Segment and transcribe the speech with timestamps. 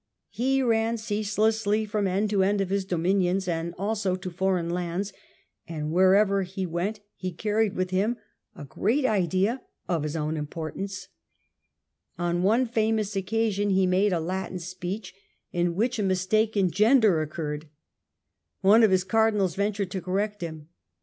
[0.31, 5.13] He ran ceaselessly from end to end of his dominions and also to foreign lands,
[5.67, 8.17] and wherever he went he carried with him
[8.55, 11.09] a great idea of his own importance.
[12.17, 15.13] On one famous occasion he made a Latin speech
[15.51, 16.71] in which a mis SCHISMS IN THE PAPACY AND EMPIRE 127 take in
[17.11, 17.69] gender occurred.
[18.61, 20.69] One of his Cardinals ventured to correct him.